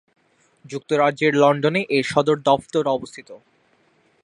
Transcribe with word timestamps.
যুক্তরাজ্যের 0.65 1.33
লন্ডনে 1.35 1.81
এর 1.89 2.03
সদর 2.03 2.37
দফতর 2.39 2.85
অবস্থিত। 2.87 3.29